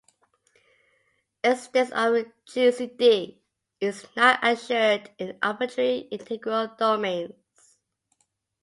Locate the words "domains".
6.75-7.75